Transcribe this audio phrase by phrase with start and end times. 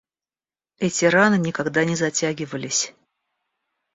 [0.79, 2.95] Эти раны никогда не затягивались.